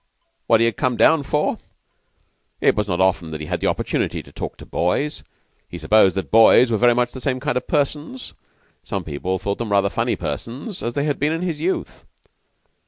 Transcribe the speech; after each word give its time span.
what 0.47 0.59
he 0.59 0.65
had 0.65 0.77
come 0.77 0.97
down 0.97 1.21
for? 1.21 1.57
It 2.59 2.75
was 2.75 2.87
not 2.87 2.99
often 2.99 3.29
that 3.29 3.39
he 3.39 3.45
had 3.45 3.61
an 3.61 3.67
opportunity 3.69 4.23
to 4.23 4.31
talk 4.31 4.57
to 4.57 4.65
boys. 4.65 5.23
He 5.69 5.77
supposed 5.77 6.15
that 6.17 6.31
boys 6.31 6.71
were 6.71 6.77
very 6.79 6.95
much 6.95 7.11
the 7.11 7.21
same 7.21 7.39
kind 7.39 7.55
of 7.55 7.67
persons 7.67 8.33
some 8.83 9.03
people 9.03 9.37
thought 9.37 9.59
them 9.59 9.71
rather 9.71 9.91
funny 9.91 10.15
persons 10.15 10.81
as 10.81 10.95
they 10.95 11.03
had 11.03 11.19
been 11.19 11.33
in 11.33 11.43
his 11.43 11.59
youth. 11.61 12.03